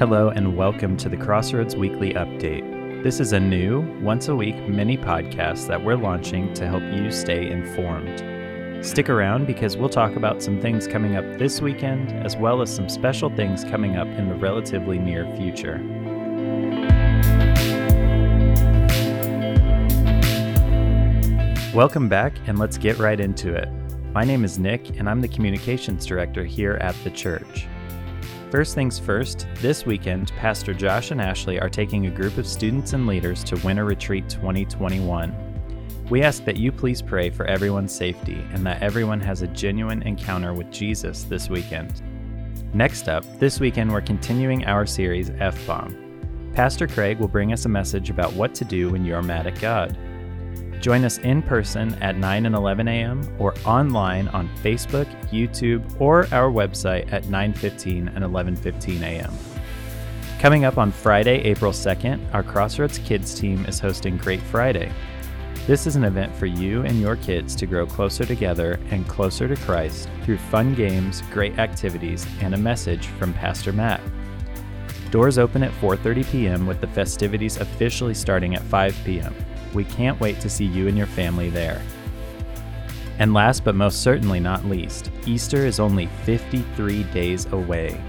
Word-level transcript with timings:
Hello, 0.00 0.30
and 0.30 0.56
welcome 0.56 0.96
to 0.96 1.10
the 1.10 1.16
Crossroads 1.18 1.76
Weekly 1.76 2.14
Update. 2.14 3.02
This 3.02 3.20
is 3.20 3.34
a 3.34 3.38
new, 3.38 3.82
once 4.00 4.28
a 4.28 4.34
week 4.34 4.56
mini 4.66 4.96
podcast 4.96 5.66
that 5.66 5.84
we're 5.84 5.94
launching 5.94 6.54
to 6.54 6.66
help 6.66 6.82
you 6.84 7.10
stay 7.10 7.50
informed. 7.50 8.82
Stick 8.82 9.10
around 9.10 9.46
because 9.46 9.76
we'll 9.76 9.90
talk 9.90 10.16
about 10.16 10.42
some 10.42 10.58
things 10.58 10.86
coming 10.86 11.16
up 11.16 11.38
this 11.38 11.60
weekend, 11.60 12.12
as 12.24 12.34
well 12.34 12.62
as 12.62 12.74
some 12.74 12.88
special 12.88 13.28
things 13.28 13.62
coming 13.62 13.96
up 13.96 14.06
in 14.06 14.30
the 14.30 14.34
relatively 14.36 14.98
near 14.98 15.26
future. 15.36 15.76
Welcome 21.74 22.08
back, 22.08 22.32
and 22.46 22.58
let's 22.58 22.78
get 22.78 22.96
right 22.96 23.20
into 23.20 23.54
it. 23.54 23.68
My 24.14 24.24
name 24.24 24.46
is 24.46 24.58
Nick, 24.58 24.98
and 24.98 25.10
I'm 25.10 25.20
the 25.20 25.28
Communications 25.28 26.06
Director 26.06 26.46
here 26.46 26.78
at 26.80 26.94
the 27.04 27.10
church. 27.10 27.66
First 28.50 28.74
things 28.74 28.98
first, 28.98 29.46
this 29.58 29.86
weekend, 29.86 30.32
Pastor 30.32 30.74
Josh 30.74 31.12
and 31.12 31.20
Ashley 31.20 31.60
are 31.60 31.68
taking 31.68 32.06
a 32.06 32.10
group 32.10 32.36
of 32.36 32.48
students 32.48 32.94
and 32.94 33.06
leaders 33.06 33.44
to 33.44 33.54
Winter 33.64 33.84
Retreat 33.84 34.28
2021. 34.28 36.04
We 36.10 36.22
ask 36.22 36.44
that 36.46 36.56
you 36.56 36.72
please 36.72 37.00
pray 37.00 37.30
for 37.30 37.46
everyone's 37.46 37.94
safety 37.94 38.44
and 38.52 38.66
that 38.66 38.82
everyone 38.82 39.20
has 39.20 39.42
a 39.42 39.46
genuine 39.46 40.02
encounter 40.02 40.52
with 40.52 40.68
Jesus 40.72 41.22
this 41.22 41.48
weekend. 41.48 42.02
Next 42.74 43.08
up, 43.08 43.24
this 43.38 43.60
weekend 43.60 43.92
we're 43.92 44.00
continuing 44.00 44.64
our 44.64 44.84
series 44.84 45.30
F 45.38 45.64
Bomb. 45.64 46.50
Pastor 46.52 46.88
Craig 46.88 47.20
will 47.20 47.28
bring 47.28 47.52
us 47.52 47.66
a 47.66 47.68
message 47.68 48.10
about 48.10 48.32
what 48.32 48.52
to 48.56 48.64
do 48.64 48.90
when 48.90 49.04
you're 49.04 49.22
mad 49.22 49.46
at 49.46 49.60
God. 49.60 49.96
Join 50.80 51.04
us 51.04 51.18
in 51.18 51.42
person 51.42 51.94
at 52.02 52.16
9 52.16 52.46
and 52.46 52.54
11 52.54 52.88
a.m. 52.88 53.36
or 53.38 53.54
online 53.66 54.28
on 54.28 54.48
Facebook, 54.62 55.06
YouTube, 55.30 55.84
or 56.00 56.20
our 56.32 56.50
website 56.50 57.12
at 57.12 57.24
9:15 57.24 58.08
and 58.14 58.24
11:15 58.24 59.02
a.m. 59.02 59.32
Coming 60.38 60.64
up 60.64 60.78
on 60.78 60.90
Friday, 60.90 61.42
April 61.42 61.70
2nd, 61.70 62.18
our 62.32 62.42
Crossroads 62.42 62.96
Kids 63.00 63.38
team 63.38 63.66
is 63.66 63.78
hosting 63.78 64.16
Great 64.16 64.40
Friday. 64.40 64.90
This 65.66 65.86
is 65.86 65.96
an 65.96 66.04
event 66.04 66.34
for 66.34 66.46
you 66.46 66.80
and 66.82 66.98
your 66.98 67.16
kids 67.16 67.54
to 67.56 67.66
grow 67.66 67.86
closer 67.86 68.24
together 68.24 68.80
and 68.90 69.06
closer 69.06 69.46
to 69.46 69.56
Christ 69.56 70.08
through 70.24 70.38
fun 70.38 70.74
games, 70.74 71.22
great 71.30 71.58
activities, 71.58 72.26
and 72.40 72.54
a 72.54 72.58
message 72.58 73.06
from 73.18 73.34
Pastor 73.34 73.70
Matt. 73.70 74.00
Doors 75.10 75.36
open 75.36 75.62
at 75.62 75.72
4:30 75.72 76.32
p.m. 76.32 76.66
with 76.66 76.80
the 76.80 76.86
festivities 76.86 77.58
officially 77.58 78.14
starting 78.14 78.54
at 78.54 78.62
5 78.62 78.96
p.m. 79.04 79.34
We 79.74 79.84
can't 79.84 80.20
wait 80.20 80.40
to 80.40 80.50
see 80.50 80.64
you 80.64 80.88
and 80.88 80.96
your 80.96 81.06
family 81.06 81.50
there. 81.50 81.80
And 83.18 83.34
last 83.34 83.64
but 83.64 83.74
most 83.74 84.02
certainly 84.02 84.40
not 84.40 84.64
least, 84.64 85.10
Easter 85.26 85.66
is 85.66 85.78
only 85.78 86.06
53 86.24 87.02
days 87.04 87.46
away. 87.52 88.02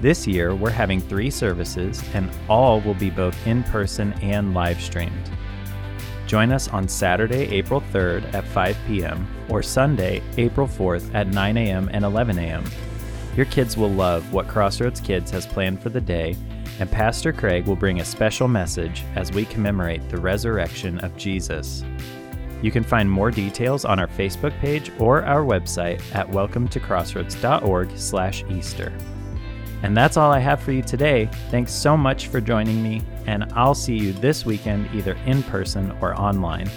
This 0.00 0.26
year, 0.26 0.54
we're 0.54 0.70
having 0.70 1.00
three 1.00 1.30
services, 1.30 2.02
and 2.14 2.30
all 2.48 2.80
will 2.80 2.94
be 2.94 3.10
both 3.10 3.36
in 3.46 3.62
person 3.64 4.12
and 4.22 4.54
live 4.54 4.80
streamed. 4.80 5.30
Join 6.26 6.52
us 6.52 6.68
on 6.68 6.86
Saturday, 6.86 7.50
April 7.50 7.82
3rd 7.92 8.32
at 8.32 8.46
5 8.46 8.76
p.m., 8.86 9.26
or 9.48 9.62
Sunday, 9.62 10.22
April 10.38 10.68
4th 10.68 11.12
at 11.12 11.26
9 11.26 11.56
a.m. 11.56 11.90
and 11.92 12.04
11 12.04 12.38
a.m. 12.38 12.64
Your 13.36 13.46
kids 13.46 13.76
will 13.76 13.90
love 13.90 14.32
what 14.32 14.46
Crossroads 14.48 15.00
Kids 15.00 15.30
has 15.32 15.44
planned 15.44 15.82
for 15.82 15.88
the 15.88 16.00
day 16.00 16.36
and 16.78 16.90
Pastor 16.90 17.32
Craig 17.32 17.66
will 17.66 17.76
bring 17.76 18.00
a 18.00 18.04
special 18.04 18.48
message 18.48 19.04
as 19.16 19.32
we 19.32 19.44
commemorate 19.44 20.08
the 20.08 20.20
resurrection 20.20 20.98
of 21.00 21.16
Jesus. 21.16 21.84
You 22.62 22.70
can 22.70 22.84
find 22.84 23.10
more 23.10 23.30
details 23.30 23.84
on 23.84 23.98
our 23.98 24.06
Facebook 24.06 24.58
page 24.60 24.90
or 24.98 25.22
our 25.24 25.42
website 25.42 26.00
at 26.14 26.28
welcometocrossroads.org/easter. 26.28 28.92
And 29.82 29.96
that's 29.96 30.18
all 30.18 30.30
I 30.30 30.40
have 30.40 30.60
for 30.60 30.72
you 30.72 30.82
today. 30.82 31.30
Thanks 31.50 31.72
so 31.72 31.96
much 31.96 32.28
for 32.28 32.38
joining 32.40 32.82
me, 32.82 33.00
and 33.26 33.50
I'll 33.54 33.74
see 33.74 33.96
you 33.96 34.12
this 34.12 34.44
weekend 34.44 34.90
either 34.94 35.16
in 35.24 35.42
person 35.44 35.90
or 36.02 36.14
online. 36.20 36.68